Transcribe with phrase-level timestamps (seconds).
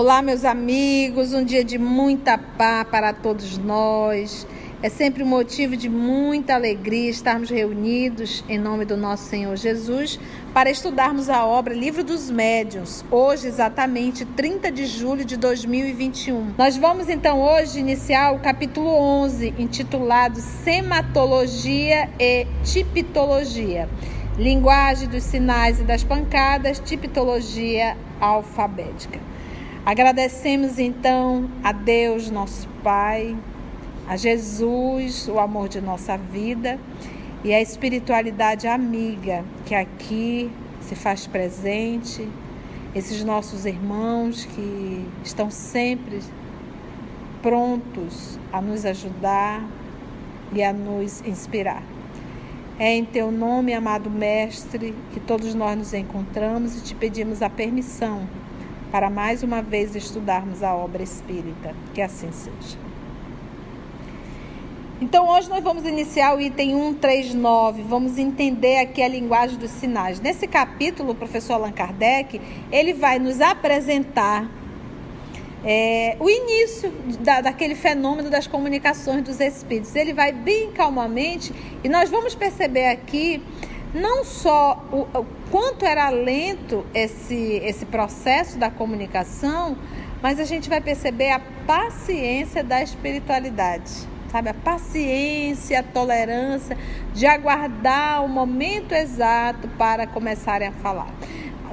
[0.00, 4.46] Olá, meus amigos, um dia de muita paz para todos nós.
[4.80, 10.16] É sempre um motivo de muita alegria estarmos reunidos em nome do nosso Senhor Jesus
[10.54, 16.54] para estudarmos a obra Livro dos Médiuns, hoje exatamente 30 de julho de 2021.
[16.56, 23.88] Nós vamos então hoje iniciar o capítulo 11, intitulado Sematologia e Tipitologia.
[24.38, 29.27] Linguagem dos sinais e das pancadas, tipitologia alfabética.
[29.84, 33.36] Agradecemos então a Deus, nosso Pai,
[34.06, 36.78] a Jesus, o amor de nossa vida
[37.44, 42.28] e a espiritualidade amiga que aqui se faz presente,
[42.94, 46.20] esses nossos irmãos que estão sempre
[47.42, 49.64] prontos a nos ajudar
[50.52, 51.82] e a nos inspirar.
[52.78, 57.50] É em teu nome, amado Mestre, que todos nós nos encontramos e te pedimos a
[57.50, 58.26] permissão
[58.90, 61.74] para mais uma vez estudarmos a obra espírita.
[61.94, 62.78] Que assim seja.
[65.00, 67.82] Então, hoje nós vamos iniciar o item 139.
[67.82, 70.20] Vamos entender aqui a linguagem dos sinais.
[70.20, 72.40] Nesse capítulo, o professor Allan Kardec
[72.72, 74.48] ele vai nos apresentar
[75.64, 79.94] é, o início da, daquele fenômeno das comunicações dos espíritos.
[79.94, 81.52] Ele vai bem calmamente
[81.84, 83.40] e nós vamos perceber aqui
[83.94, 89.76] não só o, o quanto era lento esse, esse processo da comunicação,
[90.22, 93.90] mas a gente vai perceber a paciência da espiritualidade,
[94.30, 94.50] sabe?
[94.50, 96.76] A paciência, a tolerância
[97.14, 101.08] de aguardar o momento exato para começarem a falar.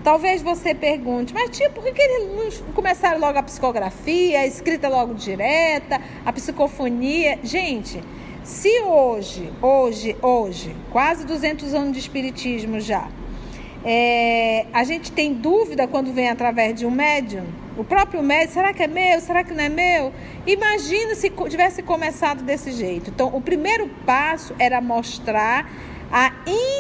[0.03, 4.87] Talvez você pergunte, mas tia, por que eles não começaram logo a psicografia, a escrita
[4.87, 7.39] logo direta, a psicofonia?
[7.41, 8.03] Gente,
[8.45, 13.09] se hoje, hoje, hoje, quase 200 anos de espiritismo já,
[13.83, 17.45] é, a gente tem dúvida quando vem através de um médium,
[17.75, 19.19] o próprio médium, será que é meu?
[19.19, 20.13] Será que não é meu?
[20.45, 23.09] Imagina se tivesse começado desse jeito.
[23.09, 25.67] Então, o primeiro passo era mostrar
[26.11, 26.31] a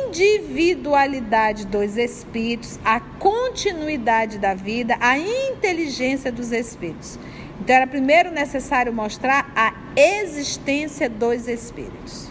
[0.05, 7.17] individualidade dos espíritos, a continuidade da vida, a inteligência dos espíritos.
[7.59, 12.29] Então, era primeiro necessário mostrar a existência dos espíritos.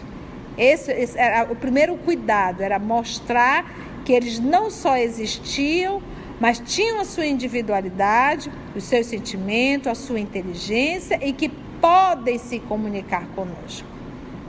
[0.57, 3.65] Esse, esse era o primeiro cuidado, era mostrar
[4.05, 6.01] que eles não só existiam,
[6.39, 11.49] mas tinham a sua individualidade, os seus sentimentos, a sua inteligência e que
[11.81, 13.87] podem se comunicar conosco.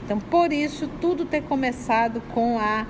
[0.05, 2.85] Então, por isso, tudo ter começado com a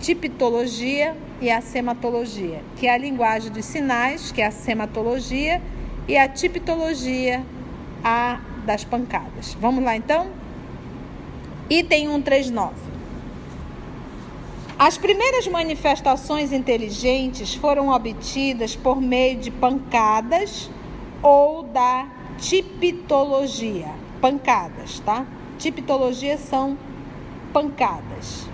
[0.00, 5.60] tipitologia e a sematologia, que é a linguagem dos sinais, que é a sematologia,
[6.06, 7.44] e a tipitologia,
[8.02, 9.56] a das pancadas.
[9.60, 10.28] Vamos lá então?
[11.68, 12.74] Item 139.
[14.78, 20.70] As primeiras manifestações inteligentes foram obtidas por meio de pancadas
[21.22, 23.88] ou da tipitologia.
[24.20, 25.26] Pancadas, tá?
[25.58, 26.76] Tipitologia são
[27.52, 28.48] pancadas.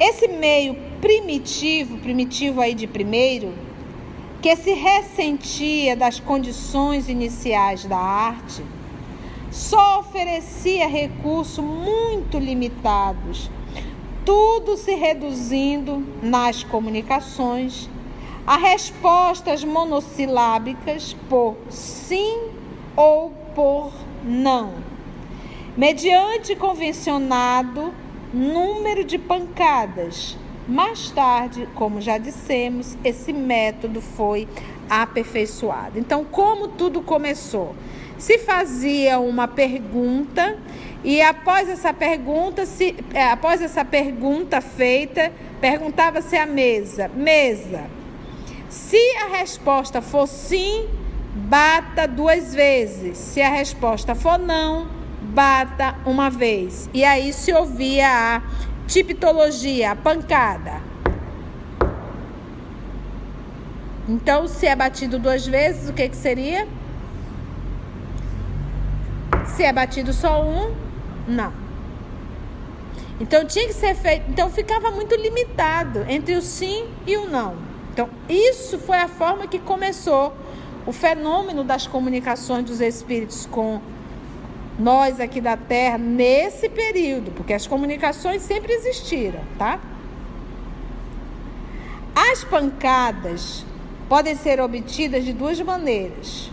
[0.00, 3.52] Esse meio primitivo, primitivo aí de primeiro,
[4.44, 8.62] que se ressentia das condições iniciais da arte,
[9.50, 13.50] só oferecia recursos muito limitados,
[14.22, 17.88] tudo se reduzindo nas comunicações
[18.46, 22.50] a respostas monossilábicas por sim
[22.94, 24.74] ou por não
[25.74, 27.94] mediante convencionado
[28.30, 30.36] número de pancadas.
[30.66, 34.48] Mais tarde, como já dissemos, esse método foi
[34.88, 35.98] aperfeiçoado.
[35.98, 37.74] Então, como tudo começou?
[38.18, 40.56] Se fazia uma pergunta
[41.02, 45.30] e após essa pergunta, se, é, após essa pergunta feita,
[45.60, 47.84] perguntava-se à mesa: mesa,
[48.70, 50.88] se a resposta for sim,
[51.34, 53.18] bata duas vezes.
[53.18, 54.88] Se a resposta for não,
[55.20, 56.88] bata uma vez.
[56.94, 58.42] E aí se ouvia a
[58.86, 60.80] tipitologia, pancada.
[64.08, 66.68] Então, se é batido duas vezes, o que, que seria?
[69.46, 70.74] Se é batido só um,
[71.26, 71.64] não.
[73.20, 74.30] Então tinha que ser feito.
[74.30, 77.56] Então ficava muito limitado entre o sim e o não.
[77.92, 80.36] Então, isso foi a forma que começou
[80.84, 83.80] o fenômeno das comunicações dos espíritos com
[84.78, 89.78] nós aqui da Terra nesse período, porque as comunicações sempre existiram, tá?
[92.14, 93.64] As pancadas
[94.08, 96.50] podem ser obtidas de duas maneiras.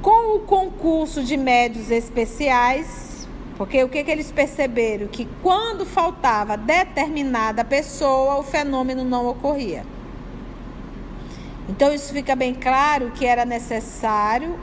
[0.00, 5.06] Com o concurso de médios especiais, porque o que, que eles perceberam?
[5.06, 9.84] Que quando faltava determinada pessoa, o fenômeno não ocorria.
[11.68, 14.58] Então isso fica bem claro que era necessário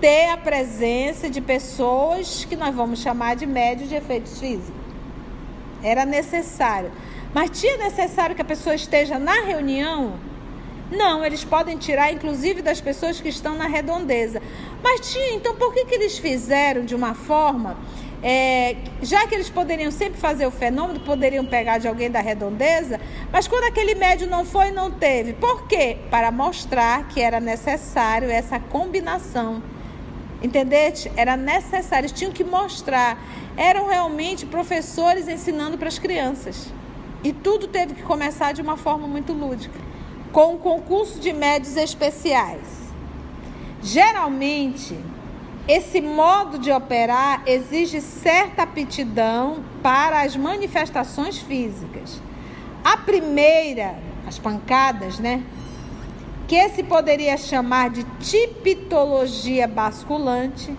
[0.00, 4.80] ter a presença de pessoas que nós vamos chamar de médios de efeitos físicos.
[5.82, 6.90] Era necessário.
[7.34, 10.14] Mas tinha necessário que a pessoa esteja na reunião?
[10.90, 14.42] Não, eles podem tirar, inclusive, das pessoas que estão na redondeza.
[14.82, 17.76] Mas tinha, então por que, que eles fizeram de uma forma
[18.22, 23.00] é, já que eles poderiam sempre fazer o fenômeno, poderiam pegar de alguém da redondeza,
[23.32, 25.32] mas quando aquele médio não foi, não teve.
[25.32, 25.96] Por quê?
[26.10, 29.62] Para mostrar que era necessário essa combinação.
[30.42, 31.10] Entendete?
[31.16, 33.18] Era necessário, eles tinham que mostrar.
[33.56, 36.72] Eram realmente professores ensinando para as crianças.
[37.22, 39.78] E tudo teve que começar de uma forma muito lúdica,
[40.32, 42.90] com um concurso de médios especiais.
[43.82, 44.98] Geralmente,
[45.68, 52.20] esse modo de operar exige certa aptidão para as manifestações físicas.
[52.82, 53.94] A primeira,
[54.26, 55.42] as pancadas, né?
[56.50, 60.76] Que se poderia chamar de tipitologia basculante,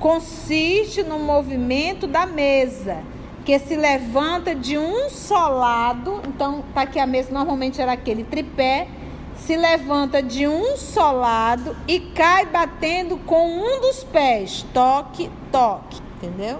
[0.00, 2.98] consiste no movimento da mesa,
[3.44, 6.20] que se levanta de um só lado.
[6.26, 8.88] Então, tá aqui a mesa, normalmente era aquele tripé
[9.36, 14.66] se levanta de um só lado e cai batendo com um dos pés.
[14.74, 16.00] Toque, toque.
[16.16, 16.58] Entendeu?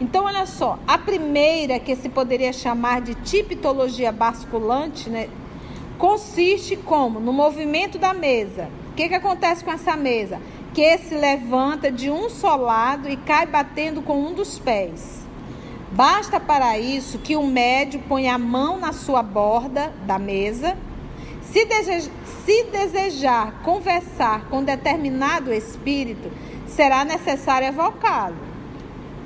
[0.00, 0.76] Então, olha só.
[0.88, 5.28] A primeira, que se poderia chamar de tipitologia basculante, né?
[6.00, 7.20] Consiste como?
[7.20, 8.70] No movimento da mesa.
[8.90, 10.40] O que, que acontece com essa mesa?
[10.72, 15.20] Que se levanta de um só lado e cai batendo com um dos pés.
[15.92, 20.74] Basta para isso que o médio ponha a mão na sua borda da mesa
[21.42, 21.66] se,
[22.44, 26.30] se desejar conversar com determinado espírito,
[26.66, 28.38] será necessário evocá-lo.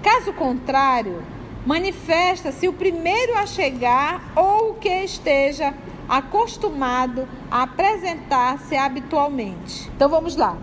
[0.03, 1.23] Caso contrário,
[1.65, 5.73] manifesta-se o primeiro a chegar ou o que esteja
[6.09, 9.91] acostumado a apresentar-se habitualmente.
[9.95, 10.57] Então vamos lá.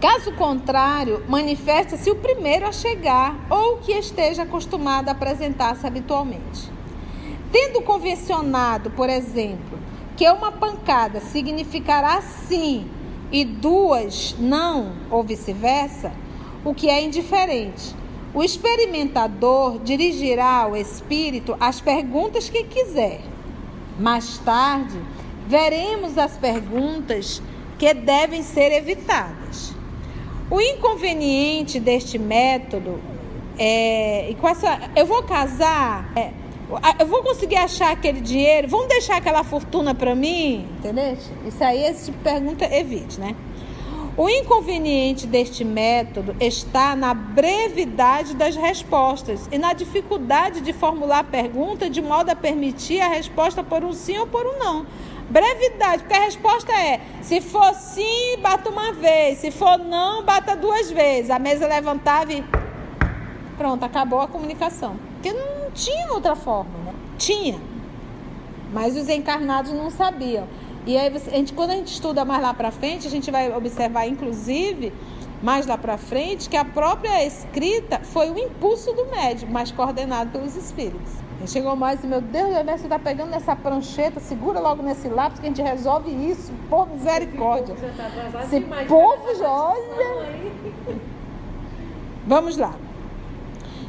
[0.00, 6.70] Caso contrário, manifesta-se o primeiro a chegar ou que esteja acostumado a apresentar-se habitualmente.
[7.50, 9.78] Tendo convencionado, por exemplo,
[10.16, 12.86] que uma pancada significará sim
[13.32, 16.12] e duas não, ou vice-versa,
[16.64, 17.94] o que é indiferente.
[18.34, 23.20] O experimentador dirigirá ao espírito as perguntas que quiser.
[23.98, 24.98] Mais tarde,
[25.46, 27.42] veremos as perguntas
[27.78, 29.74] que devem ser evitadas.
[30.50, 33.00] O inconveniente deste método
[33.58, 34.34] é.
[34.96, 36.10] Eu vou casar.
[36.16, 36.32] É,
[36.98, 38.68] eu vou conseguir achar aquele dinheiro?
[38.68, 40.66] Vamos deixar aquela fortuna para mim?
[40.78, 41.16] Entendeu?
[41.46, 43.34] Isso aí, esse tipo de pergunta, evite, né?
[44.18, 51.24] O inconveniente deste método está na brevidade das respostas e na dificuldade de formular a
[51.24, 54.84] pergunta de modo a permitir a resposta por um sim ou por um não.
[55.30, 60.56] Brevidade, porque a resposta é: se for sim, bata uma vez, se for não, bata
[60.56, 61.30] duas vezes.
[61.30, 62.44] A mesa levantava e
[63.56, 64.96] pronto, acabou a comunicação.
[65.14, 66.92] Porque não tinha outra forma, né?
[67.18, 67.60] Tinha.
[68.72, 70.48] Mas os encarnados não sabiam.
[70.86, 73.54] E aí, a gente, quando a gente estuda mais lá para frente, a gente vai
[73.54, 74.92] observar, inclusive,
[75.42, 80.30] mais lá para frente, que a própria escrita foi o impulso do médium, mas coordenado
[80.30, 81.12] pelos espíritos.
[81.38, 85.38] Ele chegou mais e meu Deus, você está pegando nessa prancheta, segura logo nesse lápis
[85.38, 87.76] que a gente resolve isso, por misericórdia.
[88.42, 90.28] Esse povo já olha.
[92.26, 92.74] Vamos lá.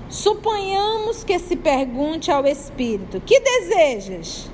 [0.07, 4.49] Suponhamos que se pergunte ao espírito: Que desejas?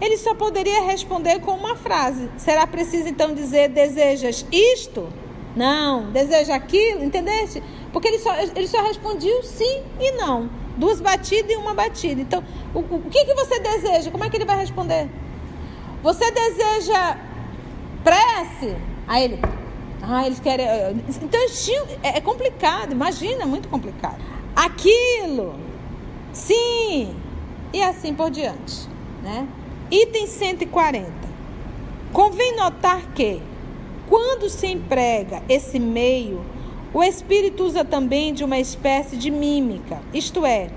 [0.00, 2.28] Ele só poderia responder com uma frase.
[2.36, 5.08] Será preciso então dizer: Desejas isto?
[5.54, 6.10] Não.
[6.10, 7.04] Deseja aquilo?
[7.04, 7.62] Entendeste?
[7.92, 10.48] Porque ele só, ele só respondia sim e não.
[10.76, 12.20] Duas batidas e uma batida.
[12.20, 12.42] Então,
[12.74, 14.10] o, o que, que você deseja?
[14.10, 15.08] Como é que ele vai responder?
[16.02, 17.18] Você deseja
[18.02, 18.76] prece?
[19.06, 19.40] Aí ele.
[20.02, 20.66] Ah, eles querem.
[21.22, 21.40] Então,
[22.02, 25.54] é, é complicado, imagina, muito complicado aquilo,
[26.32, 27.14] sim,
[27.72, 28.88] e assim por diante,
[29.22, 29.46] né?
[29.90, 31.10] Item 140.
[32.12, 33.40] Convém notar que,
[34.08, 36.44] quando se emprega esse meio,
[36.94, 40.70] o espírito usa também de uma espécie de mímica, isto é,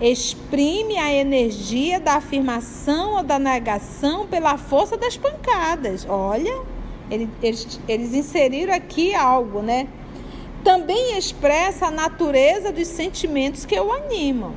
[0.00, 6.06] exprime a energia da afirmação ou da negação pela força das pancadas.
[6.08, 6.62] Olha,
[7.10, 9.88] eles, eles inseriram aqui algo, né?
[10.62, 14.54] também expressa a natureza dos sentimentos que o animam.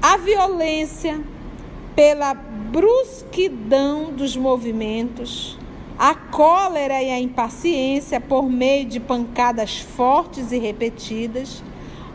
[0.00, 1.20] A violência
[1.94, 2.34] pela
[2.70, 5.58] brusquidão dos movimentos,
[5.98, 11.62] a cólera e a impaciência por meio de pancadas fortes e repetidas,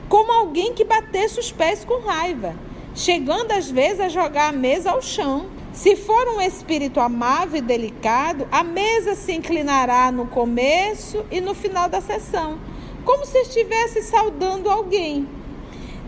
[0.08, 2.56] como alguém que batesse os pés com raiva,
[2.94, 5.48] chegando às vezes a jogar a mesa ao chão.
[5.74, 11.56] Se for um espírito amável e delicado, a mesa se inclinará no começo e no
[11.56, 12.60] final da sessão,
[13.04, 15.28] como se estivesse saudando alguém.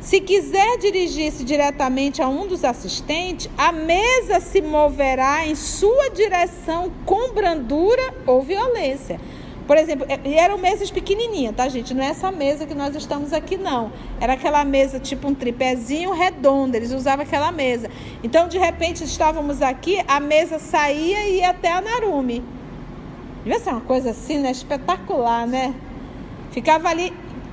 [0.06, 6.92] Se quiser dirigir-se diretamente a um dos assistentes, a mesa se moverá em sua direção
[7.08, 9.20] com brandura ou violência.
[9.66, 11.92] Por exemplo, é, eram mesas pequenininhas, tá, gente?
[11.96, 13.92] Não é essa mesa que nós estamos aqui, não.
[14.22, 17.90] Era aquela mesa, tipo um tripézinho redondo, eles usavam aquela mesa.
[18.24, 22.44] Então, de repente, estávamos aqui, a mesa saía e ia até a Narume.
[23.44, 24.52] Devia ser uma coisa assim, né?
[24.52, 25.74] Espetacular, né?
[26.52, 27.12] Ficava ali.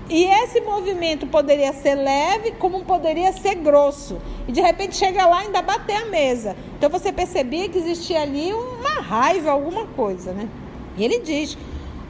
[0.08, 4.18] E esse movimento poderia ser leve, como poderia ser grosso.
[4.46, 6.56] E de repente chega lá e ainda bater a mesa.
[6.76, 10.48] Então você percebia que existia ali uma raiva, alguma coisa, né?
[10.96, 11.56] E ele diz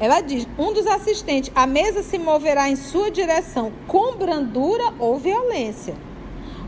[0.03, 5.17] ela diz: um dos assistentes, a mesa se moverá em sua direção com brandura ou
[5.17, 5.95] violência,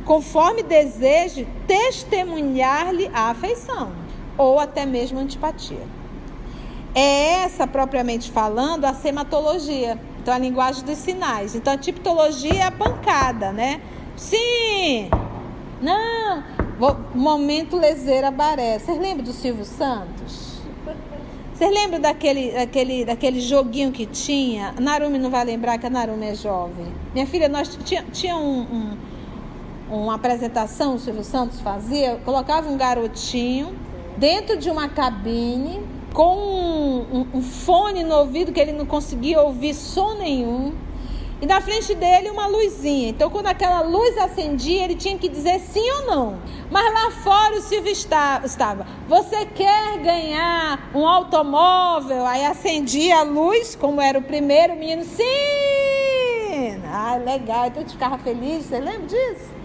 [0.05, 3.91] conforme deseje testemunhar-lhe a afeição
[4.39, 5.83] ou até mesmo antipatia.
[6.95, 9.99] É essa, propriamente falando, a sematologia.
[10.25, 11.55] Então, a linguagem dos sinais.
[11.55, 13.83] Então, a tipologia é a pancada, né?
[14.17, 15.11] Sim!
[15.83, 16.43] Não!
[17.15, 18.79] Momento leseira baré.
[18.79, 20.63] Vocês lembram do Silvio Santos?
[21.53, 24.73] Vocês lembram daquele, daquele, daquele joguinho que tinha?
[24.75, 26.87] A Narumi não vai lembrar que a Narumi é jovem.
[27.13, 28.97] Minha filha, nós tinha, tinha um,
[29.91, 33.77] um, uma apresentação, o Silvio Santos fazia, colocava um garotinho
[34.17, 35.83] dentro de uma cabine
[36.15, 40.73] com um, um, um fone no ouvido que ele não conseguia ouvir som nenhum
[41.43, 43.11] e na frente dele uma luzinha.
[43.11, 46.39] Então, quando aquela luz acendia, ele tinha que dizer sim ou não.
[46.71, 48.87] Mas lá fora o Silvio estava.
[49.09, 52.25] Você quer ganhar um automóvel?
[52.25, 55.25] Aí acendia a luz, como era o primeiro, o menino, sim!
[56.87, 57.67] Ah, legal.
[57.67, 58.67] Então a gente ficava feliz.
[58.67, 59.64] Você lembra disso?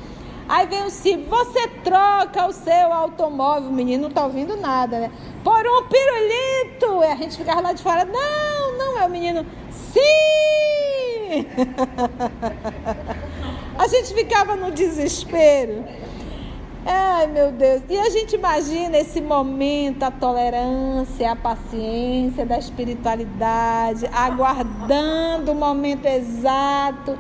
[0.50, 3.70] Aí vem o Silvio, você troca o seu automóvel.
[3.70, 5.12] O menino não está ouvindo nada, né?
[5.44, 7.04] Por um pirulito.
[7.04, 8.98] E a gente ficava lá de fora, não, não.
[8.98, 11.46] É o menino, sim!
[13.78, 15.86] a gente ficava no desespero.
[16.84, 17.84] Ai, meu Deus.
[17.88, 26.08] E a gente imagina esse momento, a tolerância, a paciência da espiritualidade, aguardando o momento
[26.08, 27.16] exato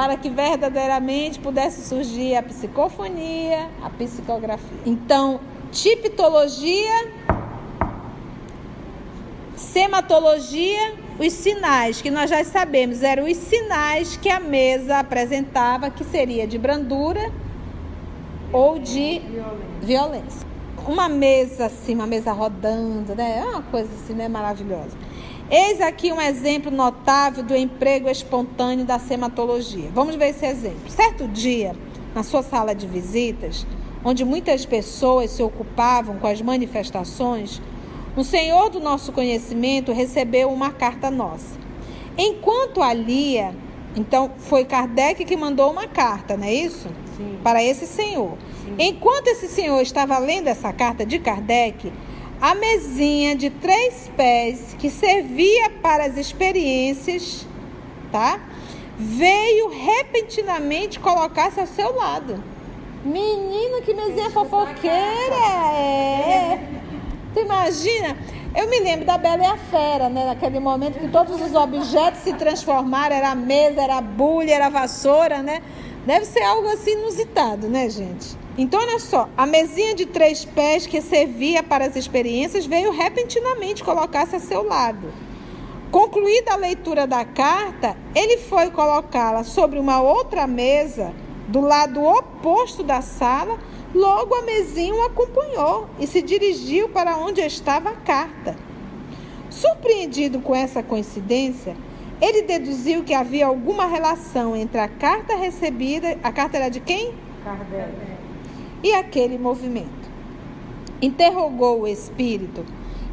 [0.00, 4.78] para que verdadeiramente pudesse surgir a psicofonia, a psicografia.
[4.86, 5.40] Então,
[5.70, 7.12] tipologia,
[9.54, 16.02] sematologia os sinais que nós já sabemos eram os sinais que a mesa apresentava, que
[16.02, 17.30] seria de brandura
[18.50, 19.60] ou de violência.
[19.82, 20.48] violência.
[20.88, 23.40] Uma mesa assim, uma mesa rodando, né?
[23.40, 24.28] É uma coisa assim, né?
[24.28, 24.96] Maravilhosa.
[25.52, 29.90] Eis aqui um exemplo notável do emprego espontâneo da sematologia.
[29.92, 30.88] Vamos ver esse exemplo.
[30.88, 31.74] Certo dia,
[32.14, 33.66] na sua sala de visitas,
[34.04, 37.60] onde muitas pessoas se ocupavam com as manifestações,
[38.16, 41.58] o Senhor do nosso conhecimento recebeu uma carta nossa.
[42.16, 43.52] Enquanto a lia,
[43.96, 46.88] então foi Kardec que mandou uma carta, não é isso?
[47.16, 47.38] Sim.
[47.42, 48.38] Para esse senhor.
[48.64, 48.76] Sim.
[48.78, 51.92] Enquanto esse senhor estava lendo essa carta de Kardec,
[52.40, 57.46] a mesinha de três pés que servia para as experiências,
[58.10, 58.40] tá?
[58.98, 62.42] Veio repentinamente colocar-se ao seu lado.
[63.04, 65.36] Menino, que mesinha fofoqueira!
[65.74, 66.58] É.
[67.34, 68.16] Tu imagina?
[68.54, 70.26] Eu me lembro da Bela e a Fera, né?
[70.26, 74.66] Naquele momento que todos os objetos se transformaram, era a mesa, era a bulha, era
[74.66, 75.62] a vassoura, né?
[76.10, 78.36] Deve ser algo assim inusitado, né, gente?
[78.58, 83.84] Então, olha só, a mesinha de três pés que servia para as experiências veio repentinamente
[83.84, 85.12] colocar-se a seu lado.
[85.88, 91.14] Concluída a leitura da carta, ele foi colocá-la sobre uma outra mesa
[91.46, 93.56] do lado oposto da sala
[93.94, 98.56] Logo a mesinha o acompanhou e se dirigiu para onde estava a carta.
[99.48, 101.76] Surpreendido com essa coincidência,
[102.20, 107.14] ele deduziu que havia alguma relação entre a carta recebida, a carta era de quem?
[107.42, 107.92] Kardec.
[108.82, 110.10] E aquele movimento.
[111.00, 112.64] Interrogou o espírito,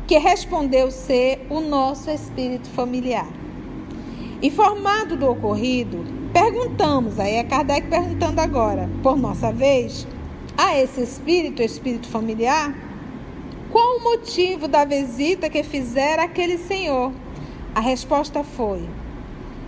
[0.05, 3.27] que respondeu ser o nosso espírito familiar.
[4.41, 10.05] Informado do ocorrido, perguntamos, aí é Kardec perguntando agora, por nossa vez,
[10.57, 12.75] a esse espírito, espírito familiar,
[13.71, 17.11] qual o motivo da visita que fizera aquele senhor?
[17.77, 18.89] A resposta foi: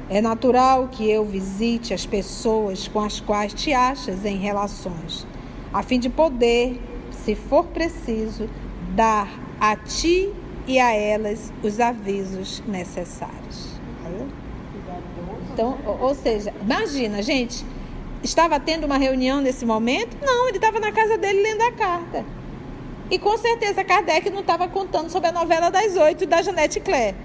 [0.10, 5.28] É natural que eu visite as pessoas com as quais te achas em relações,
[5.72, 8.50] a fim de poder, se for preciso,
[8.96, 9.30] dar
[9.62, 10.34] a ti
[10.66, 13.80] e a elas os avisos necessários.
[15.54, 17.64] Então, ou seja, imagina, gente,
[18.24, 20.18] Estava tendo uma reunião nesse momento?
[20.22, 22.26] Não, ele estava na casa dele lendo a carta.
[23.10, 27.16] E com certeza Kardec não estava contando sobre a novela das oito da Janete Claire.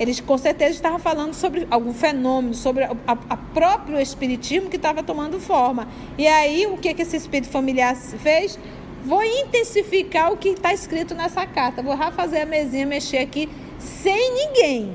[0.00, 5.02] Eles com certeza estavam falando sobre algum fenômeno, sobre a, a próprio espiritismo que estava
[5.02, 5.86] tomando forma.
[6.16, 8.58] E aí, o que, que esse espírito familiar fez?
[9.04, 11.82] Vou intensificar o que está escrito nessa carta.
[11.82, 14.94] Vou fazer a mesinha mexer aqui sem ninguém.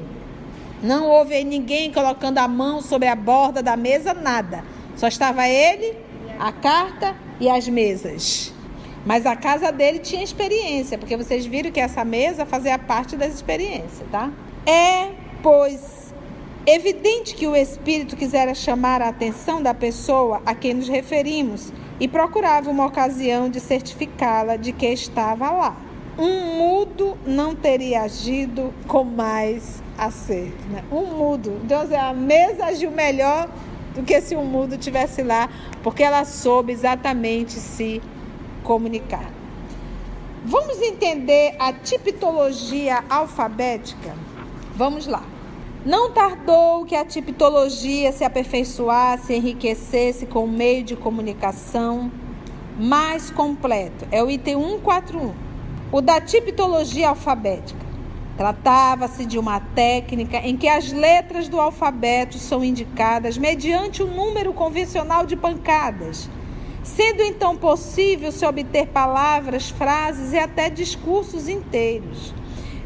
[0.81, 4.63] Não houve ninguém colocando a mão sobre a borda da mesa, nada.
[4.95, 5.97] Só estava ele,
[6.39, 8.53] a carta e as mesas.
[9.05, 13.33] Mas a casa dele tinha experiência, porque vocês viram que essa mesa fazia parte das
[13.33, 14.31] experiências, tá?
[14.67, 16.13] É, pois,
[16.65, 21.71] evidente que o Espírito quisera chamar a atenção da pessoa a quem nos referimos
[22.01, 25.77] e procurava uma ocasião de certificá-la de que estava lá.
[26.17, 30.67] Um mudo não teria agido com mais acerto.
[30.69, 30.83] Né?
[30.91, 31.61] Um mudo.
[31.63, 33.47] Deus, a mesa agiu melhor
[33.95, 35.49] do que se um mudo tivesse lá,
[35.81, 38.01] porque ela soube exatamente se
[38.65, 39.31] comunicar.
[40.43, 44.26] Vamos entender a tipologia alfabética?
[44.77, 45.23] Vamos lá.
[45.83, 52.11] Não tardou que a tipologia se aperfeiçoasse, enriquecesse com o meio de comunicação
[52.77, 54.07] mais completo.
[54.11, 55.33] É o item 141.
[55.91, 57.83] O da tipologia alfabética.
[58.37, 64.53] Tratava-se de uma técnica em que as letras do alfabeto são indicadas mediante o número
[64.53, 66.29] convencional de pancadas,
[66.83, 72.31] sendo então possível se obter palavras, frases e até discursos inteiros.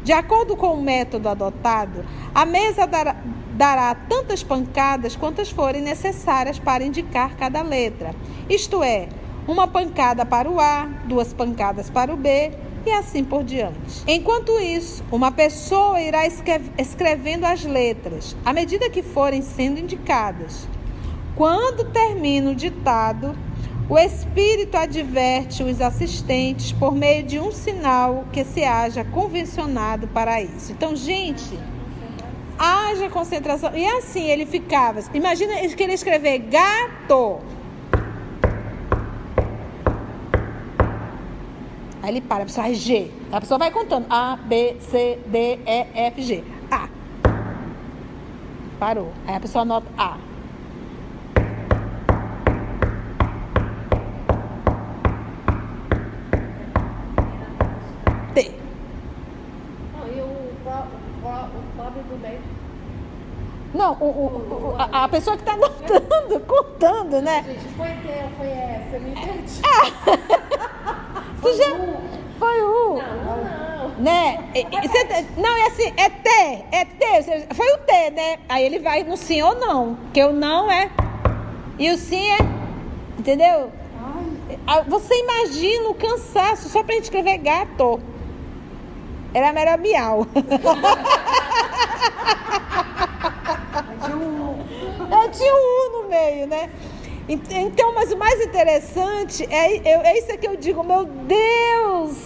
[0.04, 2.04] De acordo com o método adotado,
[2.34, 3.16] a mesa dará,
[3.54, 8.14] dará tantas pancadas quantas forem necessárias para indicar cada letra.
[8.48, 9.08] Isto é,
[9.46, 12.50] uma pancada para o A, duas pancadas para o B
[12.84, 14.02] e assim por diante.
[14.06, 20.66] Enquanto isso, uma pessoa irá escrevendo as letras à medida que forem sendo indicadas.
[21.36, 23.36] Quando termina o ditado,
[23.88, 30.40] o Espírito adverte os assistentes por meio de um sinal que se haja convencionado para
[30.40, 30.72] isso.
[30.72, 31.58] Então, gente,
[32.58, 33.74] haja concentração.
[33.74, 35.00] E assim ele ficava.
[35.12, 37.40] Imagina ele queria escrever gato.
[42.02, 43.10] Aí ele para, a pessoa G.
[43.30, 44.06] A pessoa vai contando.
[44.10, 46.42] A, B, C, D, E, F, G.
[46.70, 46.88] A.
[48.78, 49.12] Parou.
[49.26, 50.31] Aí a pessoa anota A.
[63.74, 67.42] Não, o, o, o, a, a, pessoa que está anotando, contando, né?
[67.46, 68.96] Gente, foi quem foi essa?
[68.96, 69.60] Eu não entendi.
[69.64, 70.18] Ah.
[71.40, 71.72] foi já...
[71.72, 71.96] um.
[72.38, 72.96] Foi um.
[72.96, 73.88] Não, não.
[73.98, 74.38] Né?
[74.82, 77.54] Você, não, é assim, é T, é T.
[77.54, 78.38] Foi o T, né?
[78.48, 79.96] Aí ele vai no sim ou não.
[80.12, 80.90] Que o não é.
[81.78, 82.38] E o sim é.
[83.18, 83.70] Entendeu?
[84.66, 84.84] Ai.
[84.88, 88.00] Você imagina o cansaço só pra gente escrever gato.
[89.32, 90.26] Era melhor miau.
[95.32, 96.70] tinha um U no meio, né?
[97.28, 102.16] Então, mas o mais interessante é, é isso que eu digo, meu Deus!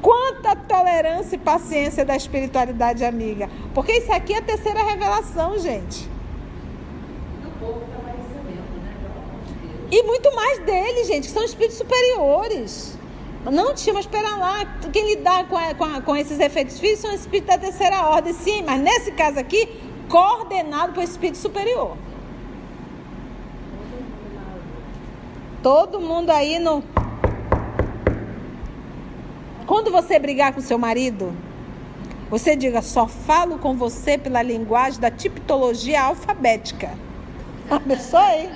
[0.00, 3.50] Quanta tolerância e paciência da espiritualidade amiga.
[3.74, 6.08] Porque isso aqui é a terceira revelação, gente.
[9.90, 12.96] E muito mais deles, gente, que são espíritos superiores.
[13.44, 14.64] Não tinha, mas espera lá.
[14.92, 18.32] Quem lidar com, a, com, a, com esses efeitos físicos são espíritos da terceira ordem,
[18.32, 19.68] sim, mas nesse caso aqui,
[20.08, 21.96] coordenado por espírito superior.
[25.62, 26.82] Todo mundo aí no.
[29.66, 31.32] Quando você brigar com seu marido,
[32.30, 36.90] você diga: só falo com você pela linguagem da tipologia alfabética.
[37.68, 38.50] Começou aí.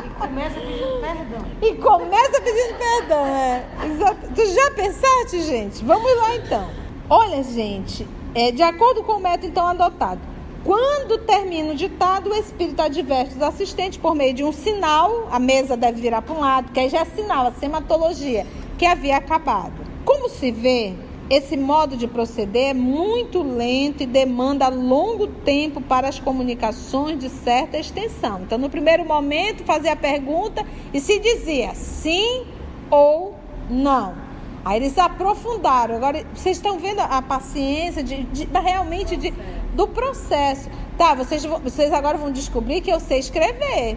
[0.00, 1.46] E começa pedindo perdão.
[1.60, 3.64] E começa pedindo perdão, é.
[3.86, 4.28] Exato.
[4.34, 5.84] Tu já pensaste, gente?
[5.84, 6.89] Vamos lá então.
[7.12, 10.20] Olha, gente, é, de acordo com o método então adotado,
[10.62, 15.40] quando termina o ditado, o espírito adverte os assistentes por meio de um sinal, a
[15.40, 18.46] mesa deve virar para um lado, que aí já é sinal, a sematologia,
[18.78, 19.72] que havia acabado.
[20.04, 20.94] Como se vê,
[21.28, 27.28] esse modo de proceder é muito lento e demanda longo tempo para as comunicações de
[27.28, 28.42] certa extensão.
[28.42, 32.46] Então, no primeiro momento, fazia a pergunta e se dizia sim
[32.88, 33.34] ou
[33.68, 34.29] não.
[34.64, 35.96] Aí eles aprofundaram.
[35.96, 39.32] Agora, vocês estão vendo a paciência de, de realmente de,
[39.74, 40.68] do processo.
[40.98, 43.96] Tá, vocês, vocês agora vão descobrir que eu sei escrever.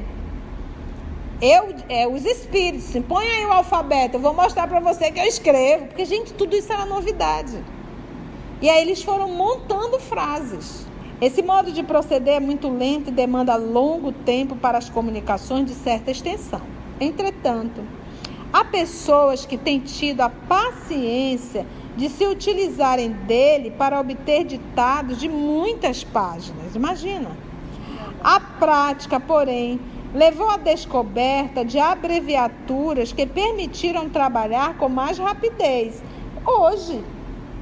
[1.41, 5.25] Eu, é, os espíritos, põe aí o alfabeto, eu vou mostrar para você que eu
[5.25, 5.87] escrevo.
[5.87, 7.61] Porque, gente, tudo isso era novidade.
[8.61, 10.87] E aí eles foram montando frases.
[11.19, 15.73] Esse modo de proceder é muito lento e demanda longo tempo para as comunicações de
[15.73, 16.61] certa extensão.
[16.99, 17.81] Entretanto,
[18.53, 21.65] há pessoas que têm tido a paciência
[21.97, 26.75] de se utilizarem dele para obter ditados de muitas páginas.
[26.75, 27.31] Imagina.
[28.23, 29.79] A prática, porém,
[30.13, 36.01] levou à descoberta de abreviaturas que permitiram trabalhar com mais rapidez.
[36.45, 37.03] Hoje,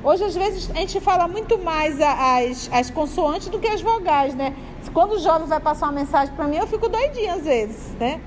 [0.04, 4.36] hoje às vezes a gente fala muito mais as, as consoantes do que as vogais,
[4.36, 4.54] né?
[4.94, 8.20] Quando o jovem vai passar uma mensagem para mim, eu fico doidinha às vezes, né?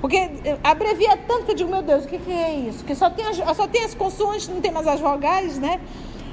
[0.00, 0.30] Porque
[0.64, 2.84] abrevia tanto que eu digo, meu Deus, o que, que é isso?
[2.84, 5.80] Que só tem, as, só tem as consoantes, não tem mais as vogais, né?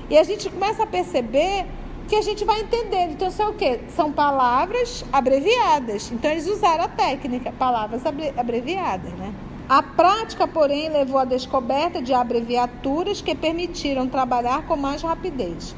[0.10, 1.66] E a gente começa a perceber
[2.08, 3.12] que a gente vai entendendo.
[3.12, 3.82] Então, são o quê?
[3.90, 6.10] São palavras abreviadas.
[6.12, 9.34] Então, eles usaram a técnica, palavras abreviadas, né?
[9.68, 15.76] A prática, porém, levou à descoberta de abreviaturas que permitiram trabalhar com mais rapidez.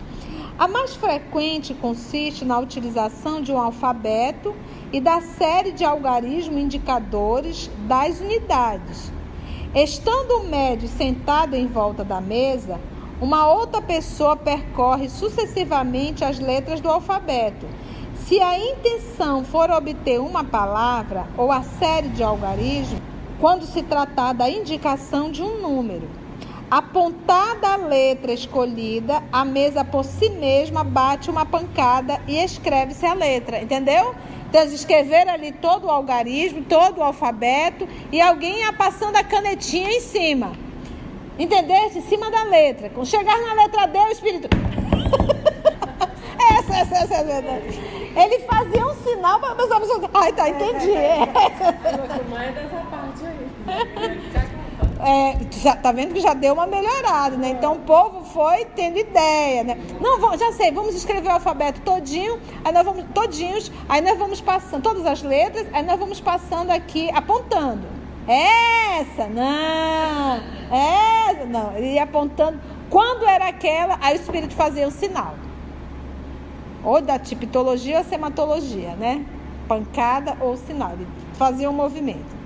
[0.59, 4.53] A mais frequente consiste na utilização de um alfabeto
[4.91, 9.09] e da série de algarismos indicadores das unidades.
[9.73, 12.77] Estando o médio sentado em volta da mesa,
[13.21, 17.65] uma outra pessoa percorre sucessivamente as letras do alfabeto.
[18.15, 22.99] Se a intenção for obter uma palavra ou a série de algarismos,
[23.39, 26.18] quando se tratar da indicação de um número.
[26.69, 33.13] Apontada a letra escolhida, a mesa por si mesma bate uma pancada e escreve-se a
[33.13, 34.13] letra, entendeu?
[34.47, 39.23] Então, eles escreveram ali todo o algarismo, todo o alfabeto e alguém ia passando a
[39.23, 40.53] canetinha em cima.
[41.37, 41.99] Entendeste?
[41.99, 42.89] Em cima da letra.
[42.89, 44.49] Quando chegar na letra D, o Espírito.
[46.51, 48.23] essa, essa, essa é a.
[48.23, 50.09] Ele fazia um sinal para as pessoas.
[50.13, 50.91] Ai, tá, entendi.
[50.99, 51.25] É.
[52.29, 54.39] Mais dessa parte aí.
[55.01, 57.49] É, tá vendo que já deu uma melhorada, né?
[57.49, 59.77] Então o povo foi tendo ideia, né?
[60.01, 64.17] Não, vamos, já sei, vamos escrever o alfabeto todinho, aí nós vamos todinhos, aí nós
[64.17, 67.87] vamos passando todas as letras, aí nós vamos passando aqui apontando.
[68.27, 70.41] Essa, não.
[70.69, 71.79] Essa, não.
[71.79, 72.59] Ia apontando.
[72.89, 75.35] Quando era aquela, aí o espírito fazia o sinal.
[76.83, 79.25] Ou da tipologia ou sematologia, né?
[79.67, 80.91] Pancada ou sinal.
[80.91, 82.38] Ele fazia um movimento.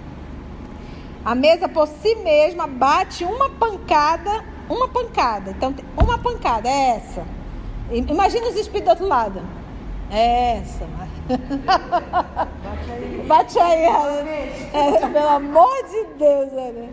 [1.26, 5.52] A mesa por si mesma bate uma pancada, uma pancada.
[5.52, 7.24] Então, uma pancada, é essa.
[7.92, 9.42] Imagina os espíritos do outro lado.
[10.12, 10.86] É essa.
[11.28, 13.26] Bate aí.
[13.28, 13.84] Bate aí,
[14.74, 16.90] é, pelo amor de Deus, né?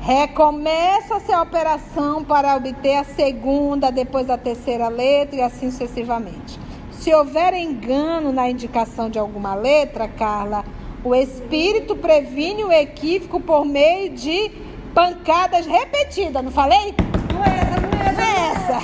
[0.00, 6.58] Recomeça-se a operação para obter a segunda, depois a terceira letra e assim sucessivamente.
[6.90, 10.64] Se houver engano na indicação de alguma letra, Carla,
[11.04, 14.50] o espírito previne o equívoco por meio de
[14.94, 16.94] pancadas repetidas, não falei?
[17.32, 18.12] Não é essa, não é essa.
[18.12, 18.80] Não é essa.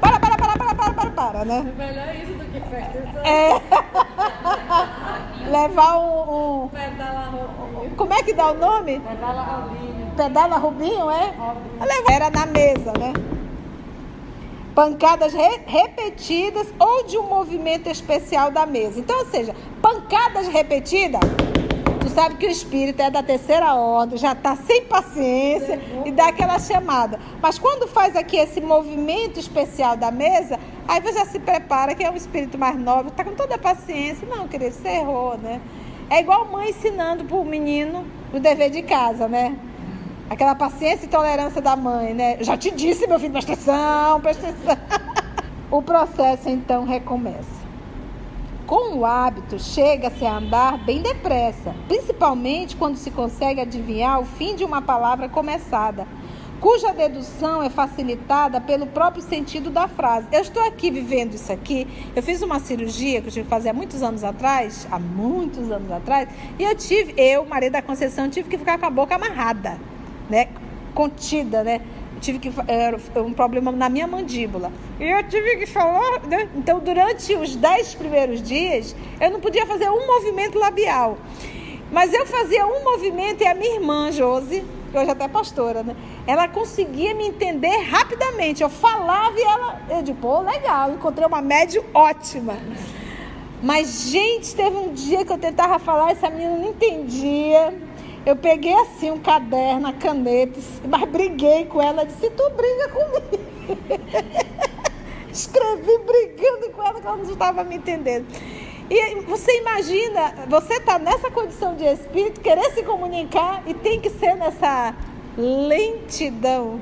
[0.00, 1.72] para, para, para, para, para, para, para, né?
[1.76, 3.60] Melhor isso do que presta É.
[5.50, 6.68] Levar um, um...
[6.68, 7.96] Pedala Rubinho.
[7.96, 9.00] Como é que dá o nome?
[9.00, 10.12] Pedala Rubinho.
[10.16, 11.34] Pedala Rubinho, é?
[11.36, 12.10] Rubinho.
[12.10, 13.12] Era na mesa, né?
[14.74, 19.00] Pancadas re repetidas ou de um movimento especial da mesa.
[19.00, 21.20] Então, ou seja, pancadas repetidas.
[22.00, 26.28] Tu sabe que o espírito é da terceira ordem, já está sem paciência e dá
[26.28, 27.18] aquela chamada.
[27.40, 30.58] Mas quando faz aqui esse movimento especial da mesa,
[30.88, 33.58] aí você já se prepara que é um espírito mais nobre, está com toda a
[33.58, 34.26] paciência.
[34.26, 35.60] Não, querido, você errou, né?
[36.10, 39.56] É igual mãe ensinando para o menino o dever de casa, né?
[40.32, 42.38] Aquela paciência e tolerância da mãe, né?
[42.40, 44.78] Já te disse, meu filho, presta atenção, presta atenção.
[45.70, 47.60] o processo então recomeça.
[48.66, 54.56] Com o hábito, chega-se a andar bem depressa, principalmente quando se consegue adivinhar o fim
[54.56, 56.06] de uma palavra começada,
[56.62, 60.28] cuja dedução é facilitada pelo próprio sentido da frase.
[60.32, 61.86] Eu estou aqui vivendo isso aqui.
[62.16, 65.70] Eu fiz uma cirurgia que eu tive que fazer há muitos anos atrás, há muitos
[65.70, 66.26] anos atrás,
[66.58, 69.91] e eu tive, eu, Maria da Conceição, tive que ficar com a boca amarrada
[70.28, 70.48] né,
[70.94, 71.80] contida, né?
[72.22, 74.72] tive que era um problema na minha mandíbula.
[74.98, 76.48] E eu tive que falar, né?
[76.54, 81.18] Então, durante os dez primeiros dias, eu não podia fazer um movimento labial.
[81.90, 85.82] Mas eu fazia um movimento e a minha irmã, Josi, que hoje até é pastora,
[85.82, 85.94] né?
[86.26, 88.62] Ela conseguia me entender rapidamente.
[88.62, 92.56] Eu falava e ela, eu digo, pô, legal, encontrei uma média ótima.
[93.62, 97.74] Mas, gente, teve um dia que eu tentava falar, essa menina não entendia.
[98.24, 102.04] Eu peguei assim um caderno, a caneta, mas briguei com ela.
[102.04, 103.42] Disse: Tu briga comigo.
[105.32, 108.26] Escrevi brigando com ela, que ela não estava me entendendo.
[108.88, 114.10] E você imagina, você está nessa condição de espírito, querer se comunicar e tem que
[114.10, 114.94] ser nessa
[115.36, 116.80] lentidão.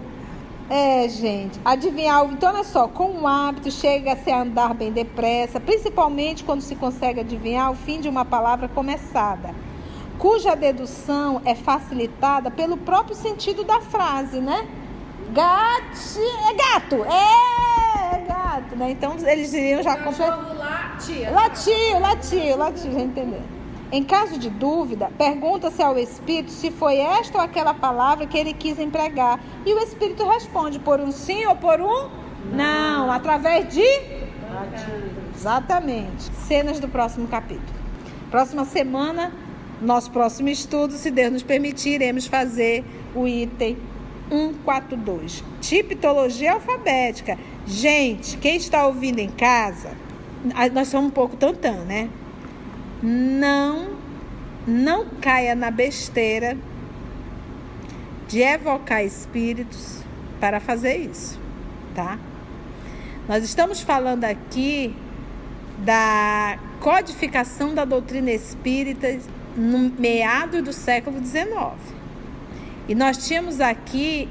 [0.68, 6.44] É, gente, adivinhar, então olha só, com o hábito chega-se a andar bem depressa, principalmente
[6.44, 9.53] quando se consegue adivinhar o fim de uma palavra começada
[10.20, 14.68] cuja dedução é facilitada pelo próprio sentido da frase, né?
[15.33, 18.90] Gati, é gato, é, é gato, né?
[18.90, 20.54] Então eles iriam já completar.
[20.56, 21.30] Latia.
[21.30, 23.40] Latiu, latiu, latiu, já entendeu.
[23.90, 28.52] Em caso de dúvida, pergunta-se ao Espírito se foi esta ou aquela palavra que ele
[28.52, 29.40] quis empregar.
[29.64, 32.11] E o Espírito responde por um sim ou por um
[32.52, 33.87] não, não através de.
[35.35, 36.24] Exatamente.
[36.46, 37.80] Cenas do próximo capítulo.
[38.30, 39.33] Próxima semana,
[39.81, 43.77] nosso próximo estudo, se Deus nos permitir, iremos fazer o item
[44.29, 45.43] 142.
[45.61, 47.38] Tipologia alfabética.
[47.66, 49.90] Gente, quem está ouvindo em casa,
[50.73, 52.09] nós somos um pouco tantã, né?
[53.03, 53.90] Não,
[54.66, 56.57] não caia na besteira
[58.29, 60.03] de evocar espíritos
[60.38, 61.38] para fazer isso,
[61.95, 62.19] tá?
[63.29, 64.95] Nós estamos falando aqui
[65.79, 69.19] da codificação da doutrina espírita
[69.57, 71.49] no meado do século XIX.
[72.89, 74.29] E nós tínhamos aqui,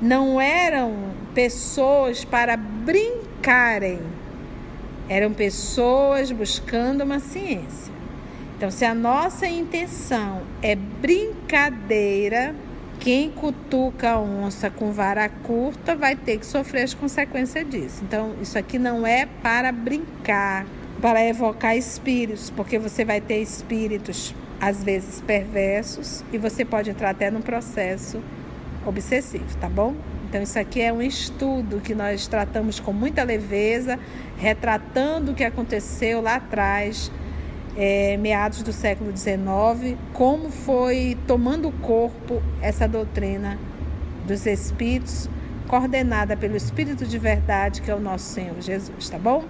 [0.00, 0.94] não eram
[1.34, 4.00] pessoas para brincarem,
[5.08, 7.92] eram pessoas buscando uma ciência.
[8.56, 12.54] Então, se a nossa intenção é brincadeira,
[13.00, 18.02] quem cutuca a onça com vara curta vai ter que sofrer as consequências disso.
[18.04, 20.64] Então, isso aqui não é para brincar,
[21.04, 27.10] para evocar espíritos, porque você vai ter espíritos às vezes perversos e você pode entrar
[27.10, 28.22] até num processo
[28.86, 29.94] obsessivo, tá bom?
[30.26, 33.98] Então, isso aqui é um estudo que nós tratamos com muita leveza,
[34.38, 37.12] retratando o que aconteceu lá atrás,
[37.76, 43.58] é, meados do século XIX, como foi tomando corpo essa doutrina
[44.26, 45.28] dos Espíritos,
[45.68, 49.44] coordenada pelo Espírito de Verdade, que é o nosso Senhor Jesus, tá bom?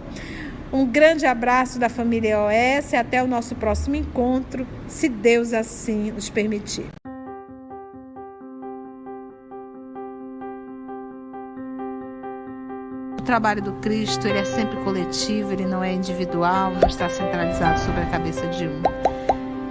[0.74, 6.28] Um grande abraço da família OS, até o nosso próximo encontro, se Deus assim nos
[6.28, 6.86] permitir.
[13.16, 17.78] O trabalho do Cristo ele é sempre coletivo, ele não é individual, não está centralizado
[17.78, 18.82] sobre a cabeça de um.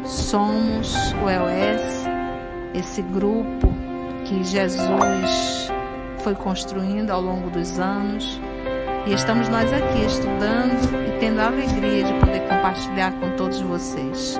[0.06, 2.06] Somos o EOS,
[2.74, 3.68] esse grupo
[4.24, 5.70] que Jesus
[6.20, 8.40] foi construindo ao longo dos anos.
[9.06, 14.40] E estamos nós aqui estudando e tendo a alegria de poder compartilhar com todos vocês.